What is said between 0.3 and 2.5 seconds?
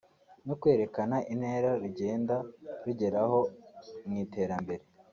no kwerekana intera rugenda